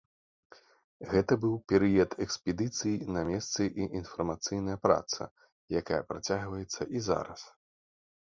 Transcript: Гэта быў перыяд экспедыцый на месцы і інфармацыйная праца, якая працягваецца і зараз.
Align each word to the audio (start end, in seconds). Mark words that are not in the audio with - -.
Гэта 1.09 1.33
быў 1.43 1.51
перыяд 1.71 2.15
экспедыцый 2.25 2.95
на 3.17 3.21
месцы 3.29 3.67
і 3.83 3.87
інфармацыйная 4.01 4.77
праца, 4.87 5.29
якая 5.83 6.01
працягваецца 6.15 6.81
і 6.99 7.05
зараз. 7.11 7.41